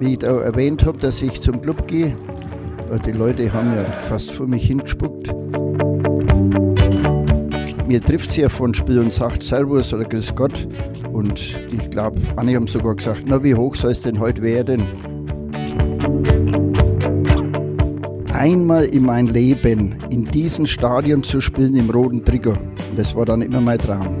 [0.00, 2.16] Wie ich da erwähnt habe, dass ich zum Club gehe,
[3.04, 5.28] die Leute haben ja fast vor mich hingespuckt.
[7.86, 10.66] Mir trifft sie ja von Spiel und sagt Servus oder Grüß Gott.
[11.12, 14.82] Und ich glaube, einige haben sogar gesagt, na wie hoch soll es denn heute werden?
[18.32, 22.56] Einmal in mein Leben in diesem Stadion zu spielen im roten Trigger.
[22.96, 24.16] Das war dann immer mein Traum.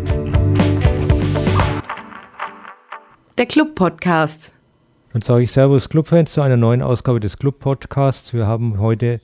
[3.38, 4.59] Der Club Podcast.
[5.12, 8.32] Dann sage ich Servus Clubfans zu einer neuen Ausgabe des Club Podcasts.
[8.32, 9.20] Wir haben heute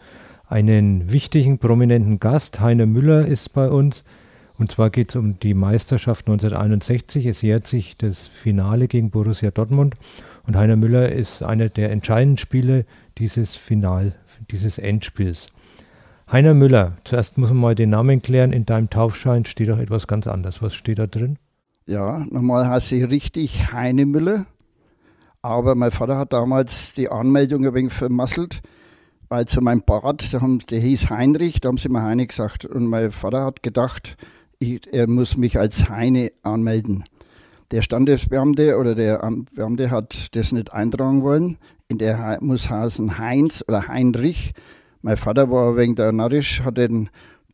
[0.49, 2.59] einen wichtigen, prominenten Gast.
[2.59, 4.03] Heiner Müller ist bei uns.
[4.59, 7.27] Und zwar geht es um die Meisterschaft 1961.
[7.27, 9.95] Es jährt sich das Finale gegen Borussia Dortmund.
[10.45, 12.85] Und Heiner Müller ist einer der entscheidenden Spiele
[13.19, 14.17] dieses Final,
[14.51, 15.47] dieses Endspiels.
[16.31, 18.53] Heiner Müller, zuerst muss man mal den Namen klären.
[18.53, 20.63] In deinem Taufschein steht auch etwas ganz anderes.
[20.63, 21.39] Was steht da drin?
[21.87, 24.47] Ja, normal heiße ich richtig Heine Müller.
[25.47, 28.63] Aber mein Vater hat damals die Anmeldung ein wenig vermasselt,
[29.29, 32.65] weil zu meinem Bart, der, der hieß Heinrich, da haben sie mir Heine gesagt.
[32.65, 34.17] Und mein Vater hat gedacht,
[34.59, 37.05] ich, er muss mich als Heine anmelden.
[37.71, 39.19] Der Standesbeamte oder der
[39.55, 41.59] Beamte hat das nicht eintragen wollen.
[41.87, 44.53] In der muss heißen Heinz oder Heinrich.
[45.03, 47.09] Mein Vater war wegen der narrisch, hat den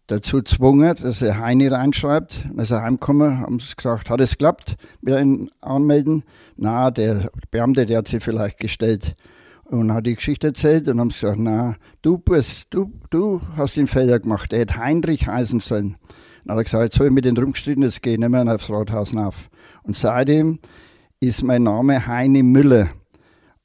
[0.06, 2.46] dazu gezwungen, dass er Heine reinschreibt.
[2.56, 6.24] Als er heimgekommen, haben sie gesagt, hat es geklappt mit dem Anmelden?
[6.56, 9.16] Na, der Beamte, der hat sich vielleicht gestellt
[9.64, 13.86] und hat die Geschichte erzählt und haben gesagt, na, du Bus, du, du hast den
[13.86, 15.96] Fehler gemacht, der hätte Heinrich heißen sollen.
[16.44, 18.54] Dann hat er gesagt, jetzt soll ich mit den rumgestritten, jetzt gehe ich nicht mehr
[18.54, 19.48] aufs Rathaus auf.
[19.82, 20.58] Und seitdem
[21.20, 22.88] ist mein Name Heine Müller.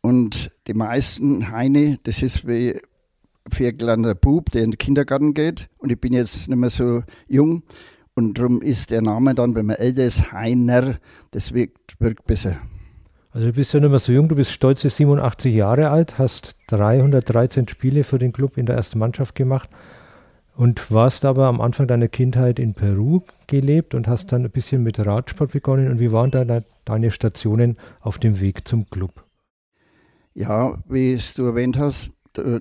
[0.01, 2.79] Und die meisten Heine, das ist wie
[3.49, 5.69] kleiner Bub, der in den Kindergarten geht.
[5.77, 7.63] Und ich bin jetzt nicht mehr so jung.
[8.15, 10.97] Und darum ist der Name dann, wenn man älter ist, Heiner.
[11.31, 12.57] Das wirkt, wirkt besser.
[13.31, 16.55] Also du bist ja nicht mehr so jung, du bist stolze 87 Jahre alt, hast
[16.67, 19.69] 313 Spiele für den Club in der ersten Mannschaft gemacht
[20.55, 24.81] und warst aber am Anfang deiner Kindheit in Peru gelebt und hast dann ein bisschen
[24.81, 25.91] mit Radsport begonnen.
[25.91, 29.23] Und wie waren da deine Stationen auf dem Weg zum Club?
[30.33, 32.09] Ja, wie es du erwähnt hast,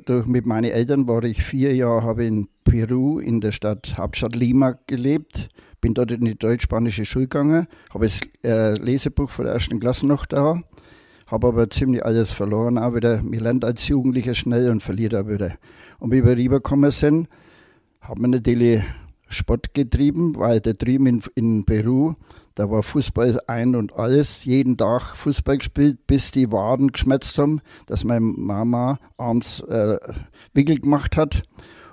[0.05, 4.35] durch, mit meinen Eltern war ich vier Jahre, habe in Peru in der Stadt Hauptstadt
[4.35, 5.49] Lima gelebt,
[5.81, 10.07] bin dort in die deutsch-spanische Schule gegangen, habe das äh, Lesebuch von der ersten Klasse
[10.07, 10.61] noch da,
[11.27, 13.23] habe aber ziemlich alles verloren, auch wieder.
[13.23, 15.57] Man lernt als Jugendlicher schnell und verliert auch wieder.
[15.99, 17.29] Und wie wir rübergekommen sind,
[18.01, 18.83] haben wir natürlich
[19.29, 22.15] Sport getrieben, weil da drüben in, in Peru,
[22.57, 27.61] da war Fußball ein und alles, jeden Tag Fußball gespielt, bis die Waden geschmerzt haben,
[27.85, 29.99] dass meine Mama abends äh,
[30.55, 31.43] Wickel gemacht hat.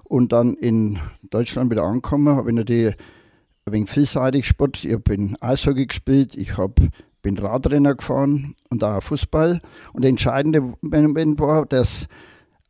[0.05, 2.95] Und dann in Deutschland wieder angekommen, habe ich natürlich
[3.65, 4.85] ein wenig vielseitig Sport.
[4.85, 6.79] Ich habe Eishockey gespielt, ich hab,
[7.21, 9.59] bin Radrenner gefahren und auch Fußball.
[9.91, 12.07] Und der entscheidende Moment war, dass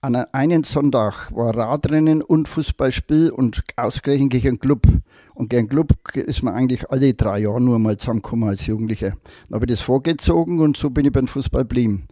[0.04, 4.86] an einem Sonntag war Radrennen und Fußballspiel und ausgerechnet gegen einen Club.
[5.34, 9.12] Und gegen einen Club ist man eigentlich alle drei Jahre nur mal zusammengekommen als Jugendlicher.
[9.48, 12.08] Dann habe ich das vorgezogen und so bin ich beim Fußball geblieben.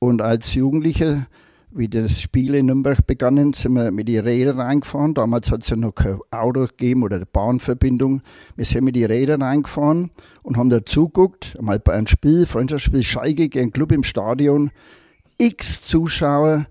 [0.00, 1.28] Und als Jugendlicher,
[1.70, 5.14] wie das Spiel in Nürnberg begannen, sind wir mit den Rädern reingefahren.
[5.14, 8.22] Damals hat es ja noch kein Auto gegeben oder eine Bahnverbindung.
[8.56, 10.10] Wir sind mit den Rädern reingefahren
[10.42, 14.72] und haben da zuguckt, einmal bei einem Spiel, Freundschaftsspiel Schalke gegen Club im Stadion.
[15.38, 16.66] X Zuschauer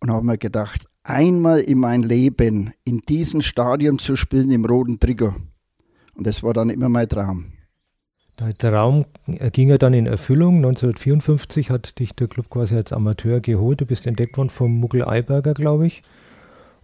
[0.00, 5.00] und habe mir gedacht, einmal in mein Leben in diesem Stadion zu spielen im roten
[5.00, 5.34] Trigger.
[6.14, 7.52] Und das war dann immer mein Traum.
[8.38, 10.56] Der Traum ging ja dann in Erfüllung.
[10.56, 13.80] 1954 hat dich der Club quasi als Amateur geholt.
[13.80, 16.02] Du bist entdeckt worden vom Muggel Eiberger, glaube ich.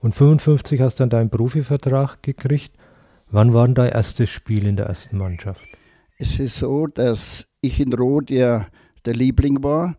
[0.00, 2.72] Und 55 hast dann deinen Profivertrag gekriegt.
[3.30, 5.66] Wann war denn dein erstes Spiel in der ersten Mannschaft?
[6.18, 8.66] Es ist so, dass ich in Rot ja
[9.04, 9.96] der Liebling war.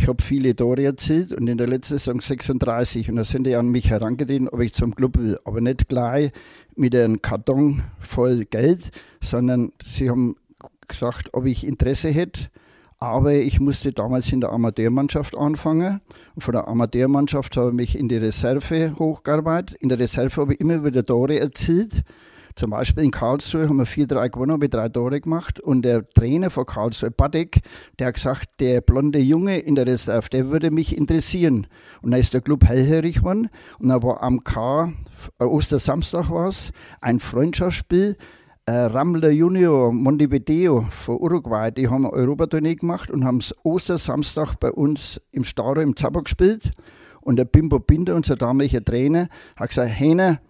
[0.00, 3.10] Ich habe viele Tore erzielt und in der letzten Saison 36.
[3.10, 5.40] Und da sind die an mich herangetreten, ob ich zum Club will.
[5.44, 6.30] Aber nicht gleich
[6.76, 10.36] mit einem Karton voll Geld, sondern sie haben
[10.86, 12.42] gesagt, ob ich Interesse hätte.
[13.00, 15.98] Aber ich musste damals in der Amateurmannschaft anfangen.
[16.36, 19.78] Und von der Amateurmannschaft habe ich mich in die Reserve hochgearbeitet.
[19.80, 22.04] In der Reserve habe ich immer wieder Tore erzielt.
[22.56, 25.60] Zum Beispiel in Karlsruhe haben wir 4-3 gewonnen, ich drei Tore gemacht.
[25.60, 27.60] Und der Trainer von Karlsruhe, Badek,
[27.98, 31.66] der hat gesagt, der blonde Junge in der Reserve, der würde mich interessieren.
[32.02, 33.48] Und dann ist der Club hellhörig geworden.
[33.78, 34.92] Und dann war am K,
[35.38, 38.16] äh, Ostersamstag war es, ein Freundschaftsspiel.
[38.66, 44.56] Äh, Ramler Junior Montevideo von Uruguay, die haben eine Europatournee gemacht und haben es Ostersamstag
[44.60, 46.72] bei uns im Stadion im Zappa gespielt.
[47.22, 50.40] Und der Bimbo Binder, unser damaliger Trainer, hat gesagt, Heiner,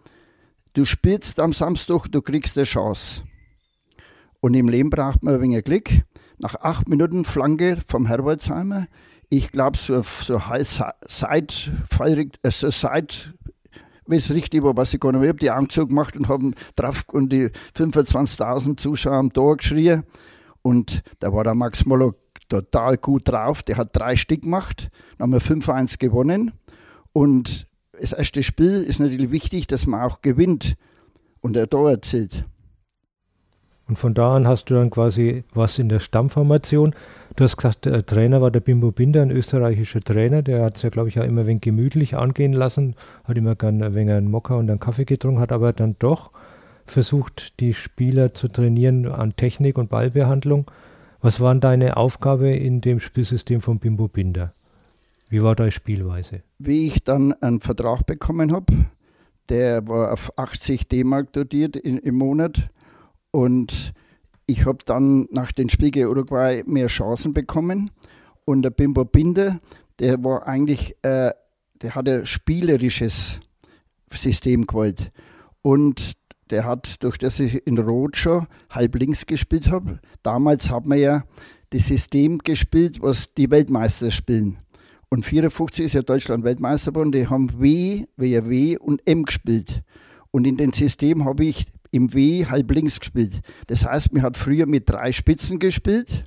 [0.79, 3.25] Du spielst am Samstag, du kriegst eine Chance.
[4.39, 5.91] Und im Leben braucht man ein wenig Glück.
[6.39, 8.87] Nach acht Minuten Flanke vom Herbolzheimer
[9.29, 11.73] ich glaube, so, so Seit,
[12.45, 13.35] also Seit,
[14.07, 17.03] weiß richtig war, was ich gar nicht mehr habe, die Augen zugemacht und haben drauf
[17.09, 20.05] und die 25.000 Zuschauer am Tor geschrien.
[20.63, 22.13] Und da war der Max Moller
[22.49, 23.65] total gut drauf.
[23.65, 26.53] Der hat drei Stück gemacht, dann haben wir 5-1 gewonnen.
[27.13, 27.68] Und
[28.01, 30.77] das erste Spiel ist natürlich wichtig, dass man auch gewinnt
[31.41, 32.45] und der Tor erzielt.
[33.89, 36.95] Und von da an hast du dann quasi was in der Stammformation.
[37.37, 40.43] Du hast gesagt, der Trainer war der Bimbo Binder, ein österreichischer Trainer.
[40.43, 42.97] Der hat es ja, glaube ich, auch immer ein wenig gemütlich angehen lassen.
[43.25, 46.33] Hat immer gerne ein wenig einen Mokka und einen Kaffee getrunken, hat aber dann doch
[46.85, 50.71] versucht, die Spieler zu trainieren an Technik und Ballbehandlung.
[51.21, 54.53] Was war deine Aufgabe in dem Spielsystem von Bimbo Binder?
[55.29, 56.43] Wie war deine Spielweise?
[56.59, 58.87] Wie ich dann einen Vertrag bekommen habe,
[59.49, 62.71] der war auf 80 D-Mark dotiert in, im Monat
[63.31, 63.93] und
[64.47, 67.91] ich habe dann nach dem Spiel gegen Uruguay mehr Chancen bekommen
[68.47, 69.61] und der Bimbo Binder,
[69.99, 71.33] der war eigentlich, äh,
[71.83, 73.41] der hatte spielerisches
[74.11, 75.13] System gewollt
[75.61, 76.15] und
[76.51, 80.97] der hat, durch das ich in Rot schon halb links gespielt habe, damals haben wir
[80.97, 81.25] ja
[81.71, 84.57] das System gespielt, was die Weltmeister spielen.
[85.11, 89.83] Und 54 ist ja Deutschland Weltmeister geworden, die haben W, W und M gespielt.
[90.31, 93.41] Und in dem System habe ich im W halb links gespielt.
[93.67, 96.25] Das heißt, man hat früher mit drei Spitzen gespielt,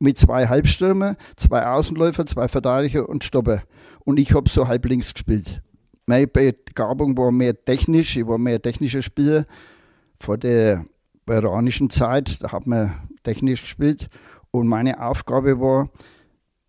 [0.00, 3.62] mit zwei Halbstürmer, zwei Außenläufer, zwei Verteidiger und Stopper.
[4.04, 5.62] Und ich habe so halb links gespielt.
[6.06, 9.44] Meine Begabung war mehr technisch, ich war mehr technischer Spieler.
[10.18, 10.84] Vor der
[11.28, 14.08] iranischen Zeit, da hat man technisch gespielt.
[14.50, 15.88] Und meine Aufgabe war,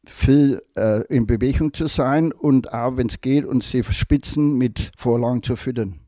[0.10, 4.92] viel äh, in Bewegung zu sein und auch, wenn es geht, uns die Spitzen mit
[4.98, 6.00] Vorlagen zu füttern.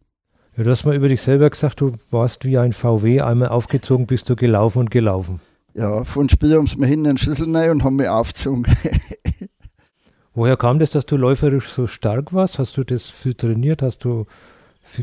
[0.56, 4.08] Ja, du hast mal über dich selber gesagt, du warst wie ein VW, einmal aufgezogen,
[4.08, 5.40] bist du gelaufen und gelaufen.
[5.76, 8.66] Ja, von Spiel haben sie mir hinten einen Schlüssel rein und haben mich aufgezogen.
[10.34, 12.58] Woher kam das, dass du läuferisch so stark warst?
[12.58, 13.82] Hast du das viel trainiert?
[13.84, 14.26] Hast du,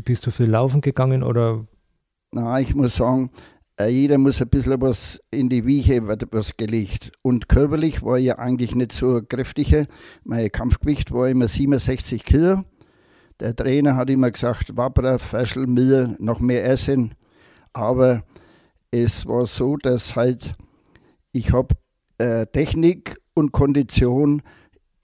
[0.03, 1.65] bist du viel laufen gegangen oder?
[2.31, 3.31] Na, ich muss sagen,
[3.83, 7.11] jeder muss ein bisschen was in die Wiege was gelegt.
[7.21, 9.85] Und körperlich war ich ja eigentlich nicht so kräftiger.
[10.23, 12.61] Mein Kampfgewicht war immer 67 Kilo.
[13.41, 17.15] Der Trainer hat immer gesagt, Wabra, Faschel, mir noch mehr essen.
[17.73, 18.23] Aber
[18.91, 20.53] es war so, dass halt
[21.33, 21.75] ich habe
[22.17, 24.41] äh, Technik und Kondition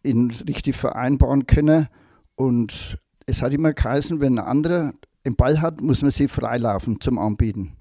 [0.01, 1.89] in richtig vereinbaren können.
[2.35, 4.93] Und es hat immer geheißen, wenn ein anderer
[5.25, 7.75] den Ball hat, muss man sie freilaufen zum Anbieten.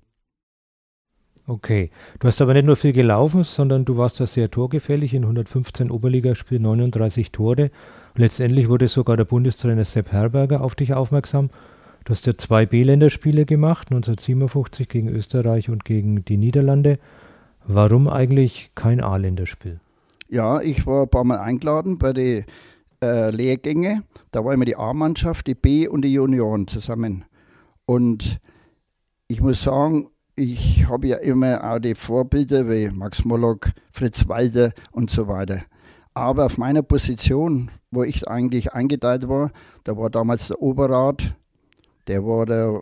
[1.47, 1.91] Okay.
[2.19, 5.15] Du hast aber nicht nur viel gelaufen, sondern du warst da sehr torgefällig.
[5.15, 7.71] In 115 Oberligaspielen 39 Tore.
[8.15, 11.51] Letztendlich wurde sogar der Bundestrainer Sepp Herberger auf dich aufmerksam.
[12.05, 16.99] Du hast ja zwei B-Länderspiele gemacht, 1957 gegen Österreich und gegen die Niederlande.
[17.67, 19.81] Warum eigentlich kein A-Länderspiel?
[20.29, 22.45] Ja, ich war ein paar Mal eingeladen bei den
[23.03, 24.05] äh, Lehrgängen.
[24.31, 27.25] Da war immer die A-Mannschaft, die B und die Junioren zusammen.
[27.87, 28.41] Und
[29.29, 34.73] ich muss sagen, ich habe ja immer auch die Vorbilder wie Max Mollock, Fritz Walder
[34.93, 35.63] und so weiter.
[36.15, 39.53] Aber auf meiner Position, wo ich eigentlich eingeteilt war,
[39.85, 41.35] da war damals der Oberrat,
[42.07, 42.81] der war der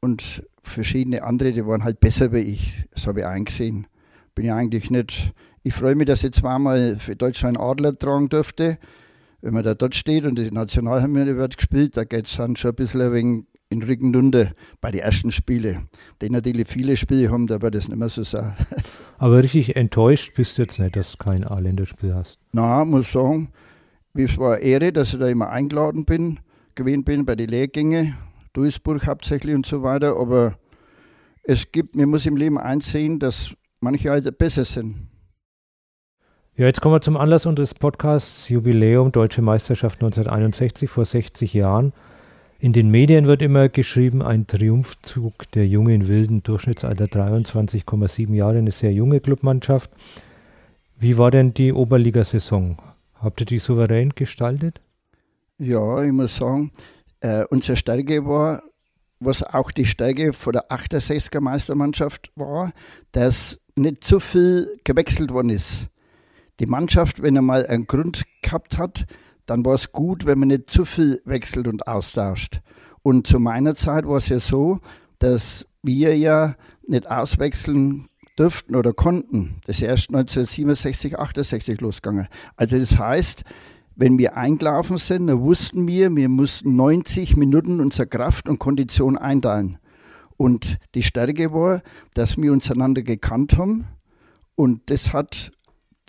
[0.00, 2.84] und verschiedene andere, die waren halt besser wie ich.
[2.92, 3.86] Das habe ich eingesehen.
[4.34, 5.32] Bin ja eigentlich nicht
[5.66, 8.78] ich freue mich, dass ich zweimal für Deutschland Adler tragen durfte.
[9.40, 12.70] Wenn man da dort steht und die Nationalhymne wird gespielt, da geht es dann schon
[12.70, 15.88] ein bisschen wenig in den Rücken runter bei den ersten Spielen.
[16.22, 18.54] Die natürlich viele Spiele haben, da wird es nicht mehr so sein.
[19.18, 22.38] Aber richtig enttäuscht bist du jetzt nicht, dass du kein A-Länderspiel hast?
[22.52, 23.50] Na, muss sagen,
[24.14, 26.40] es war eine Ehre, dass ich da immer eingeladen bin,
[26.74, 28.16] gewesen bin bei den Lehrgängen,
[28.52, 30.16] Duisburg hauptsächlich und so weiter.
[30.16, 30.58] Aber
[31.42, 35.08] es gibt, man muss im Leben einsehen, dass manche halt besser sind.
[36.54, 41.92] Ja, jetzt kommen wir zum Anlass unseres Podcasts Jubiläum Deutsche Meisterschaft 1961 vor 60 Jahren.
[42.58, 48.72] In den Medien wird immer geschrieben, ein Triumphzug der jungen Wilden, Durchschnittsalter 23,7 Jahre, eine
[48.72, 49.90] sehr junge Clubmannschaft.
[50.98, 52.78] Wie war denn die Oberligasaison?
[53.20, 54.80] Habt ihr die souverän gestaltet?
[55.58, 56.72] Ja, ich muss sagen,
[57.20, 58.62] äh, unsere Stärke war,
[59.20, 62.72] was auch die Stärke von der 68er Meistermannschaft war,
[63.12, 65.88] dass nicht zu viel gewechselt worden ist
[66.60, 69.06] die Mannschaft, wenn er mal einen Grund gehabt hat,
[69.46, 72.60] dann war es gut, wenn man nicht zu viel wechselt und austauscht.
[73.02, 74.80] Und zu meiner Zeit war es ja so,
[75.18, 79.60] dass wir ja nicht auswechseln dürften oder konnten.
[79.64, 82.28] Das ist erst 1967, 68 losgegangen.
[82.56, 83.44] Also das heißt,
[83.94, 89.16] wenn wir eingelaufen sind, dann wussten wir, wir mussten 90 Minuten unsere Kraft und Kondition
[89.16, 89.78] einteilen.
[90.36, 93.86] Und die Stärke war, dass wir uns einander gekannt haben.
[94.54, 95.52] Und das hat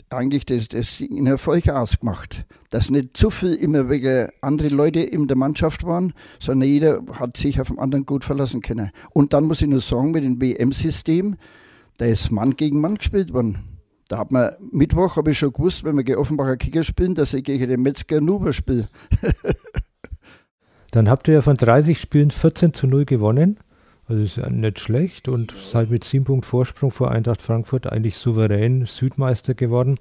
[0.10, 2.46] eigentlich das, das in Erfolg ausgemacht.
[2.70, 7.38] Dass nicht zu viel immer wegen andere Leute in der Mannschaft waren, sondern jeder hat
[7.38, 8.92] sich auf den anderen gut verlassen können.
[9.12, 11.36] Und dann muss ich nur sagen, mit dem WM-System,
[11.98, 13.60] da ist Mann gegen Mann gespielt worden.
[14.08, 17.34] Da hat man, Mittwoch habe ich schon gewusst, wenn wir gegen Offenbacher Kicker spielen, dass
[17.34, 18.88] ich gegen den Metzger Nuber spiele.
[20.92, 23.60] Dann habt ihr ja von 30 Spielen 14 zu 0 gewonnen.
[24.08, 28.18] Also ist ja nicht schlecht und seid mit sieben Punkten Vorsprung vor Eintracht Frankfurt eigentlich
[28.18, 30.00] souverän Südmeister geworden.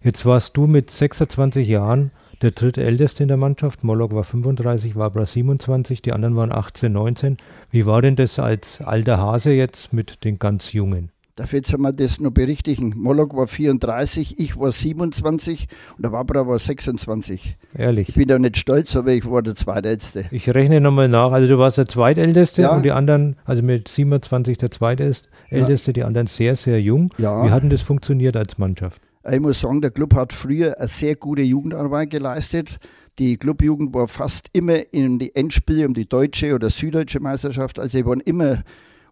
[0.00, 3.82] Jetzt warst du mit 26 Jahren der dritte Älteste in der Mannschaft.
[3.82, 7.36] Moloch war 35, Wabra 27, die anderen waren 18, 19.
[7.72, 11.10] Wie war denn das als alter Hase jetzt mit den ganz Jungen?
[11.38, 12.94] Darf jetzt einmal das noch berichtigen.
[12.96, 17.56] Moloch war 34, ich war 27 und der Wabra war 26.
[17.76, 18.08] Ehrlich.
[18.08, 20.24] Ich bin da nicht stolz, aber ich war der Zweitälteste.
[20.32, 21.30] Ich rechne nochmal nach.
[21.30, 22.74] Also du warst der Zweitälteste ja.
[22.74, 25.92] und die anderen, also mit 27 der Zweitälteste, ja.
[25.92, 27.14] die anderen sehr, sehr jung.
[27.18, 27.44] Ja.
[27.46, 29.00] Wie hat denn das funktioniert als Mannschaft?
[29.30, 32.80] Ich muss sagen, der Club hat früher eine sehr gute Jugendarbeit geleistet.
[33.20, 37.78] Die Clubjugend war fast immer in die Endspiele um die deutsche oder süddeutsche Meisterschaft.
[37.78, 38.64] Also sie waren immer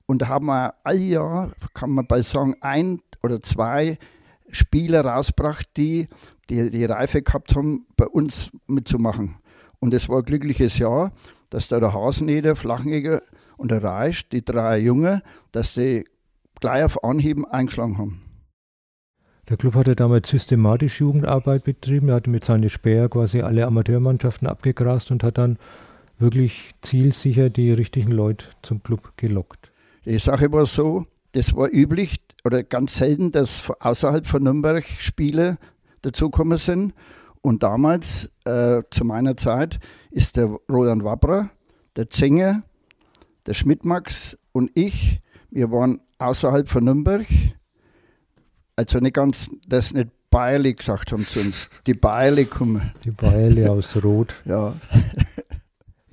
[0.06, 3.98] und da haben wir all Jahr, kann man bei sagen, ein oder zwei
[4.50, 6.08] Spieler rausgebracht, die,
[6.48, 9.36] die die Reife gehabt haben, bei uns mitzumachen.
[9.80, 11.12] Und es war ein glückliches Jahr,
[11.50, 13.22] dass da der Haseneder, Flachenegger
[13.56, 15.22] und der Reisch, die drei Junge,
[15.52, 16.04] dass sie
[16.60, 18.22] gleich auf Anheben eingeschlagen haben.
[19.48, 22.08] Der Club hatte damals systematisch Jugendarbeit betrieben.
[22.08, 25.58] Er hatte mit seinen Späher quasi alle Amateurmannschaften abgegrast und hat dann
[26.18, 29.70] wirklich zielsicher die richtigen Leute zum Club gelockt.
[30.06, 35.58] Die Sache war so, das war üblich oder ganz selten, dass außerhalb von Nürnberg Spiele
[36.02, 36.94] dazugekommen sind.
[37.42, 39.80] Und damals, äh, zu meiner Zeit,
[40.12, 41.50] ist der Roland Wabra,
[41.96, 42.62] der Zenger,
[43.46, 45.18] der Schmidtmax und ich,
[45.50, 47.26] wir waren außerhalb von Nürnberg.
[48.76, 51.68] Also nicht ganz, das nicht Bayerli gesagt haben zu uns.
[51.86, 52.92] Die Bayerli kommen.
[53.04, 54.36] Die Bayerli aus Rot.
[54.44, 54.74] ja.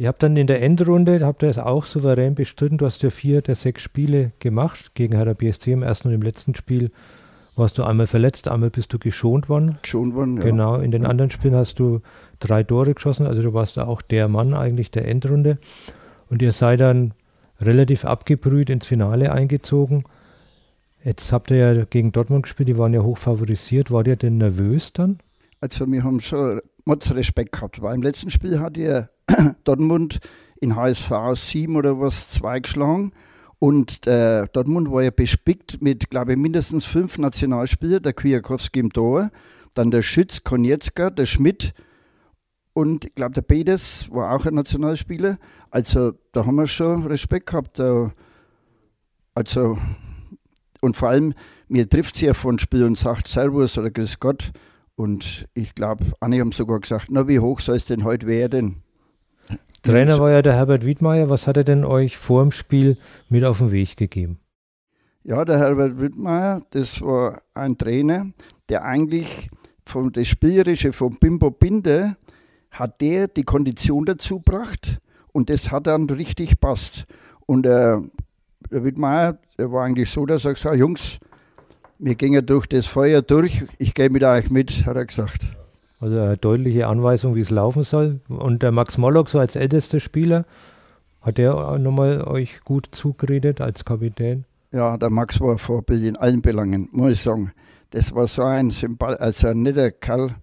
[0.04, 2.78] Ihr habt dann in der Endrunde, habt ihr es auch souverän bestritten.
[2.78, 6.22] Du hast ja vier der sechs Spiele gemacht gegen Hertha BSC im ersten und im
[6.22, 6.92] letzten Spiel.
[7.56, 9.78] Warst du einmal verletzt, einmal bist du geschont worden.
[9.82, 10.44] Geschont worden, ja.
[10.44, 12.02] Genau, in den anderen Spielen hast du
[12.42, 15.58] drei Tore geschossen, also du warst auch der Mann eigentlich der Endrunde.
[16.30, 17.14] Und ihr seid dann
[17.62, 20.04] relativ abgebrüht ins Finale eingezogen.
[21.02, 23.90] Jetzt habt ihr ja gegen Dortmund gespielt, die waren ja hoch favorisiert.
[23.90, 25.20] War ihr denn nervös dann?
[25.62, 29.08] Also wir haben schon Motz Respekt gehabt, weil im letzten Spiel hat ihr
[29.64, 30.20] Dortmund
[30.60, 33.12] in HSV 7 oder was 2 geschlagen.
[33.60, 38.92] Und äh, Dortmund war ja bespickt mit, glaube ich, mindestens fünf Nationalspielern, der Kwiatkowski im
[38.92, 39.32] Tor,
[39.74, 41.74] dann der Schütz, Konietzka, der Schmidt
[42.74, 45.38] und ich glaube, der Bedes war auch ein Nationalspieler.
[45.70, 47.80] Also da haben wir schon Respekt gehabt.
[49.36, 49.78] Also,
[50.82, 51.34] und vor allem,
[51.68, 54.52] mir trifft sie ja von Spiel und sagt Servus oder Grüß Gott.
[54.96, 58.84] Und ich glaube, einige haben sogar gesagt, na, wie hoch soll es denn heute werden?
[59.84, 61.30] Trainer war ja der Herbert Wiedmeier.
[61.30, 62.98] Was hat er denn euch vor dem Spiel
[63.30, 64.40] mit auf den Weg gegeben?
[65.24, 68.28] Ja, der Herbert Wiedmeier, das war ein Trainer,
[68.70, 69.50] der eigentlich
[69.86, 72.16] von das Spielerische von Bimbo Binde
[72.72, 75.00] hat der die Kondition dazu gebracht
[75.32, 77.06] und das hat dann richtig passt.
[77.46, 77.98] Und äh,
[78.72, 81.20] der Wittmeier, der war eigentlich so, dass er gesagt hat, Jungs,
[82.00, 85.42] wir gehen durch das Feuer durch, ich gehe mit euch mit, hat er gesagt.
[86.04, 88.20] Also eine deutliche Anweisung, wie es laufen soll.
[88.28, 90.44] Und der Max Mollock, so als ältester Spieler,
[91.22, 94.44] hat der nochmal euch gut zugeredet als Kapitän?
[94.74, 97.54] Ja, der Max war Vorbild in allen Belangen, muss ich sagen.
[97.92, 100.36] Das war so ein Symbol, also ein netter Kerl.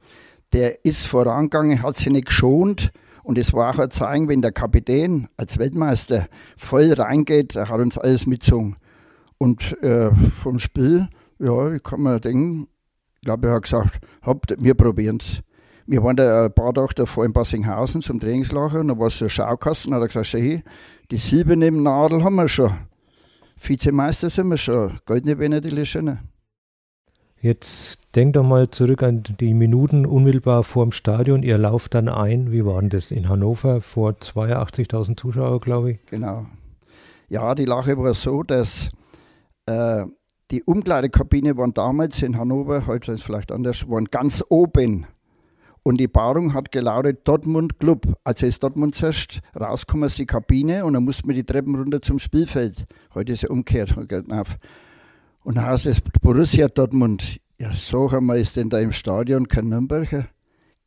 [0.54, 2.90] Der ist vorangegangen, hat sich nicht geschont.
[3.22, 6.26] Und es war auch ein Zeichen, wenn der Kapitän als Weltmeister
[6.56, 8.76] voll reingeht, er hat uns alles mitgezogen.
[9.36, 12.66] Und äh, vom Spiel, ja, ich kann mir denken,
[13.16, 15.42] ich glaube, er hat gesagt, habt, wir probieren es.
[15.90, 19.24] Wir waren da ein paar Tage davor in Bassinghausen zum Trainingslager und da war so
[19.24, 19.90] ein Schaukasten.
[19.90, 22.70] Da hat er gesagt, schau die silberne Nadel haben wir schon.
[23.56, 25.00] Vizemeister sind wir schon.
[25.04, 26.20] Goldene Benedile schöne.
[27.40, 31.42] Jetzt denk doch mal zurück an die Minuten unmittelbar vor dem Stadion.
[31.42, 32.52] Ihr lauft dann ein.
[32.52, 36.06] Wie war denn das in Hannover vor 82.000 Zuschauern, glaube ich?
[36.06, 36.46] Genau.
[37.26, 38.90] Ja, die Lache war so, dass
[39.66, 40.04] äh,
[40.52, 45.08] die Umkleidekabine waren damals in Hannover, heute ist es vielleicht anders, waren ganz oben.
[45.82, 48.14] Und die Paarung hat gelautet Dortmund Club.
[48.22, 52.02] Also ist Dortmund zuerst rausgekommen aus die Kabine und dann mussten wir die Treppen runter
[52.02, 52.84] zum Spielfeld.
[53.14, 53.96] Heute ist ja umgekehrt.
[53.96, 54.10] Und
[55.56, 57.40] dann heißt es Borussia Dortmund.
[57.58, 60.26] Ja, so haben wir ist denn da im Stadion kein Nürnberger?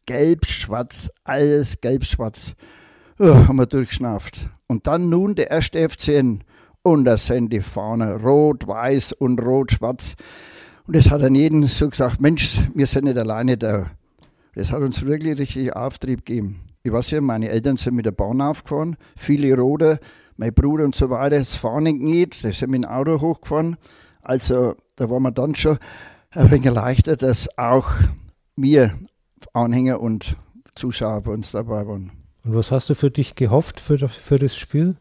[0.05, 2.53] Gelb-schwarz, alles gelb-schwarz.
[3.19, 4.49] Haben wir durchgeschnauft.
[4.67, 6.43] Und dann nun der erste FCN.
[6.81, 10.15] Und da sind die Fahnen rot, weiß und rot, schwarz.
[10.85, 13.91] Und das hat dann jeden so gesagt, Mensch, wir sind nicht alleine da.
[14.55, 16.61] Das hat uns wirklich richtig Auftrieb gegeben.
[16.83, 19.99] Ich weiß ja, meine Eltern sind mit der Bahn aufgefahren, viele Roder,
[20.37, 23.77] mein Bruder und so weiter, das fahren nicht die sind mit dem Auto hochgefahren.
[24.21, 25.77] Also da war man dann schon
[26.31, 27.91] ein wenig erleichtert, dass auch
[28.55, 28.93] wir
[29.53, 30.37] Anhänger und
[30.75, 32.11] Zuschauer bei uns dabei waren.
[32.43, 34.95] Und was hast du für dich gehofft für, für das Spiel?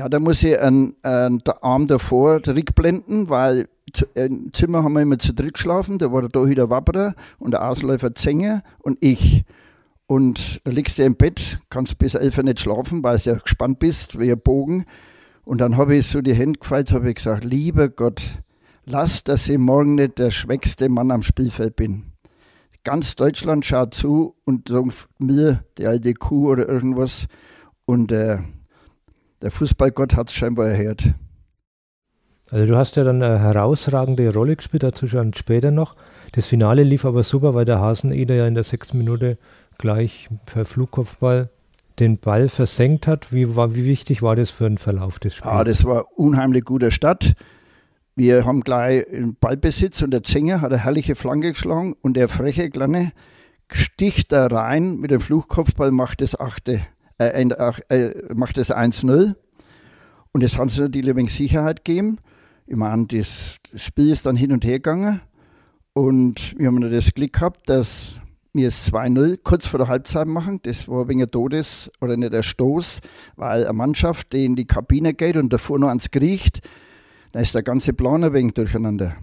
[0.00, 3.68] Ja, da muss ich einen, einen Arm davor zurückblenden, weil
[4.14, 5.98] im Zimmer haben wir immer zu dritt geschlafen.
[5.98, 9.44] Da war der Torhüter Wapperer und der Ausläufer Zenger und ich.
[10.06, 13.78] Und da liegst du im Bett, kannst bis elf nicht schlafen, weil du ja gespannt
[13.78, 14.86] bist, wie ein Bogen.
[15.44, 18.22] Und dann habe ich so die Hände gefaltet, habe ich gesagt, lieber Gott,
[18.86, 22.04] lass, dass ich morgen nicht der schwächste Mann am Spielfeld bin.
[22.84, 27.26] Ganz Deutschland schaut zu und sagt mir, die alte Kuh oder irgendwas.
[27.84, 28.38] Und äh,
[29.42, 31.14] der Fußballgott hat es scheinbar erhört.
[32.50, 35.94] Also du hast ja dann eine herausragende Rolle gespielt, dazu schon später noch.
[36.32, 39.38] Das Finale lief aber super, weil der Haseneder ja in der sechsten Minute
[39.78, 41.48] gleich per Flugkopfball
[42.00, 43.32] den Ball versenkt hat.
[43.32, 45.52] Wie, war, wie wichtig war das für den Verlauf des Spiels?
[45.52, 47.34] Ah, das war unheimlich guter Start.
[48.16, 52.28] Wir haben gleich einen Ballbesitz und der Zenger hat eine herrliche Flanke geschlagen und der
[52.28, 53.12] freche Kleine
[53.70, 56.80] sticht da rein mit dem Fluchkopfball, macht das achte,
[57.28, 57.42] äh,
[57.88, 59.34] äh, macht das 1-0.
[60.32, 62.18] Und das hat uns natürlich ein wenig Sicherheit gegeben.
[62.66, 65.20] Ich meine, das, das Spiel ist dann hin und her gegangen
[65.92, 68.20] und wir haben das Glück gehabt, dass
[68.52, 70.60] wir es 2-0 kurz vor der Halbzeit machen.
[70.62, 73.00] Das war wenig ein Todes- oder nicht der Stoß,
[73.36, 76.60] weil eine Mannschaft, die in die Kabine geht und davor noch ans kriecht,
[77.32, 79.16] da ist der ganze Plan ein wenig durcheinander.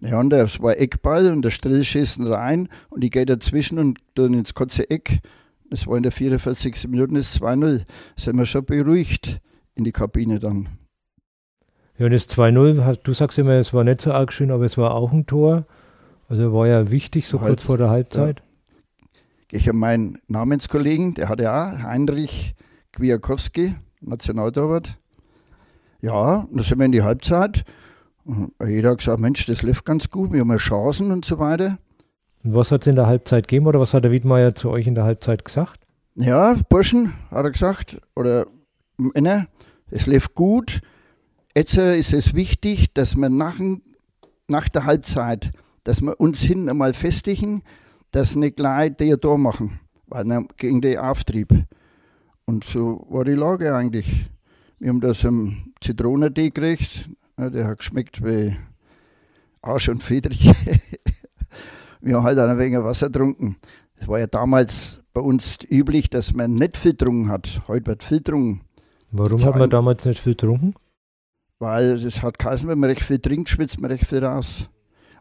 [0.00, 3.98] Ja, und das war Eckball und der Strill schießt rein und ich gehe dazwischen und
[4.14, 5.20] dann ins kurze Eck.
[5.70, 6.88] Das war in der 44.
[6.88, 7.84] Minute, das 2-0.
[8.16, 9.40] Sind wir schon beruhigt
[9.74, 10.68] in die Kabine dann.
[11.96, 14.94] Ja, das 2-0, du sagst immer, es war nicht so arg schön, aber es war
[14.94, 15.66] auch ein Tor.
[16.28, 18.40] Also war ja wichtig, so halt, kurz vor der Halbzeit.
[18.40, 19.18] Ja.
[19.52, 22.54] Ich habe meinen Namenskollegen, der hatte auch, Heinrich
[22.92, 24.96] Kwiatkowski, Nationaltorwart.
[26.00, 27.64] Ja, dann sind wir in die Halbzeit.
[28.24, 31.38] Und jeder hat gesagt, Mensch, das läuft ganz gut, wir haben ja Chancen und so
[31.38, 31.78] weiter.
[32.42, 34.86] Und was hat es in der Halbzeit gegeben oder was hat der Wiedmeier zu euch
[34.86, 35.80] in der Halbzeit gesagt?
[36.14, 38.46] Ja, Burschen, hat er gesagt, oder
[38.96, 39.46] Männer,
[39.90, 40.80] es läuft gut.
[41.56, 43.56] Jetzt ist es wichtig, dass wir nach,
[44.48, 45.52] nach der Halbzeit,
[45.84, 47.62] dass wir uns hin einmal festigen,
[48.10, 51.52] dass nicht gleich der Tor machen, weil dann gegen den Auftrieb.
[52.44, 54.30] Und so war die Lage eigentlich.
[54.78, 58.56] Wir haben da so einen Zitronentee gekriegt, der hat geschmeckt wie
[59.62, 60.52] Arsch und Friedrich.
[62.00, 63.56] wir haben halt ein wenig Wasser getrunken.
[63.96, 67.62] Es war ja damals bei uns üblich, dass man nicht viel getrunken hat.
[67.68, 68.62] Heute wird viel getrunken.
[69.10, 70.74] Warum hat man damals nicht viel getrunken?
[71.58, 74.70] Weil es hat geheißen, wenn man recht viel trinkt, schwitzt man recht viel raus.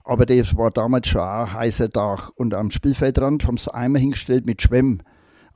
[0.05, 2.29] Aber das war damals schon ein heißer Tag.
[2.35, 5.01] Und am Spielfeldrand haben sie Eimer hingestellt mit Schwämm.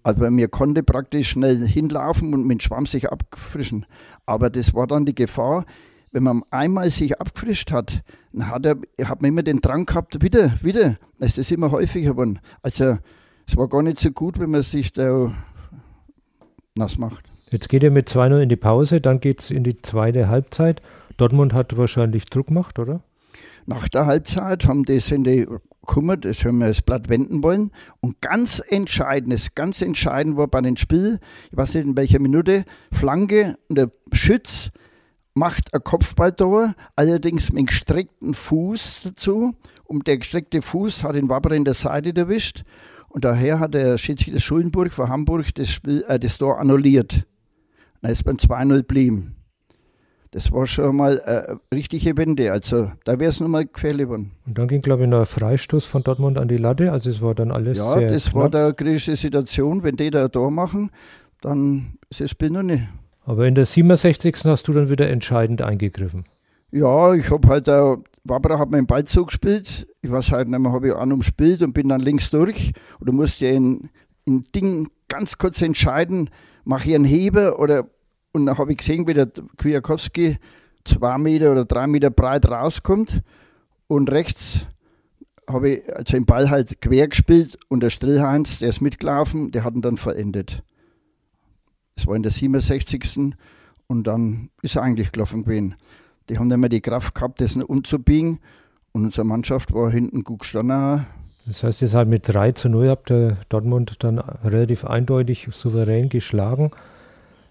[0.03, 3.85] Also mir konnte praktisch schnell hinlaufen und mit Schwamm sich abfrischen.
[4.25, 5.65] Aber das war dann die Gefahr,
[6.13, 8.77] wenn man einmal sich abgefrischt hat, dann hat, er,
[9.09, 10.97] hat man immer den Drang gehabt, wieder, wieder.
[11.17, 12.39] Dann ist das immer häufiger geworden.
[12.61, 12.97] Also
[13.47, 15.33] es war gar nicht so gut, wenn man sich da
[16.75, 17.25] nass macht.
[17.49, 20.81] Jetzt geht er mit 2-0 in die Pause, dann geht es in die zweite Halbzeit.
[21.17, 23.01] Dortmund hat wahrscheinlich Druck gemacht, oder?
[23.65, 25.47] Nach der Halbzeit haben die, sind die
[25.81, 27.71] gekommen, das haben wir das Blatt wenden wollen.
[28.01, 31.19] Und ganz entscheidendes, ganz entscheidend war bei dem Spiel,
[31.51, 34.71] ich weiß nicht in welcher Minute, Flanke und der Schütz
[35.33, 39.55] macht ein Kopfballtor, allerdings mit einem gestreckten Fuß dazu.
[39.83, 42.63] Und der gestreckte Fuß hat den Wabber in der Seite erwischt.
[43.09, 47.27] Und daher hat der Schiedsrichter Schulenburg von Hamburg das, Spiel, äh, das Tor annulliert.
[48.01, 49.35] Dann ist beim 2-0 geblieben.
[50.31, 52.51] Das war schon mal eine richtige Wende.
[52.51, 54.31] Also da wäre es nochmal gefährlich geworden.
[54.47, 56.91] Und dann ging, glaube ich, noch ein Freistoß von Dortmund an die Latte.
[56.91, 58.51] Also es war dann alles ja, das knapp.
[58.51, 59.83] war eine kritische Situation.
[59.83, 60.89] Wenn die da ein Tor machen,
[61.41, 62.87] dann ist das Spiel noch nicht.
[63.25, 64.45] Aber in der 67.
[64.45, 66.25] hast du dann wieder entscheidend eingegriffen.
[66.71, 69.87] Ja, ich habe halt, äh, Wabra hat mir den Ball zugespielt.
[70.01, 72.73] Ich weiß halt nicht mehr, habe ich an umspielt und bin dann links durch.
[72.99, 73.89] Und du musst ja in,
[74.25, 76.29] in Ding ganz kurz entscheiden,
[76.65, 77.85] mache ich einen Heber oder.
[78.31, 80.37] Und dann habe ich gesehen, wie der Kwiatkowski
[80.83, 83.21] zwei Meter oder drei Meter breit rauskommt.
[83.87, 84.65] Und rechts
[85.47, 89.63] habe ich also den Ball halt quer gespielt und der Strillheinz, der ist mitgelaufen, der
[89.63, 90.63] hat ihn dann verendet.
[91.95, 93.35] Das war in der 67.
[93.87, 95.75] Und dann ist er eigentlich gelaufen gewesen.
[96.29, 98.39] Die haben nicht mehr die Kraft gehabt, das umzubiegen.
[98.91, 101.05] Und unsere Mannschaft war hinten gut gestanden.
[101.45, 106.07] Das heißt, ihr seid mit 3 zu 0 habt ihr Dortmund dann relativ eindeutig souverän
[106.09, 106.71] geschlagen.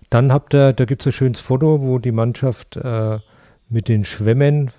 [0.08, 3.18] Dann habt ihr, da gibt es ein schönes Foto, wo die Mannschaft äh,
[3.68, 4.70] mit den Schwämmen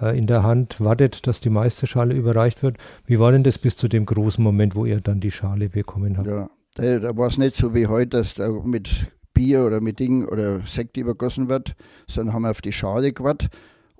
[0.00, 2.76] äh, in der Hand, wartet, dass die Meisterschale überreicht wird.
[3.06, 6.18] Wie war denn das bis zu dem großen Moment, wo ihr dann die Schale bekommen
[6.18, 6.26] habt?
[6.26, 9.98] Ja, da, da war es nicht so wie heute, dass da mit Bier oder mit
[9.98, 11.74] Ding oder Sekt übergossen wird,
[12.06, 13.50] sondern haben wir auf die Schale gewartet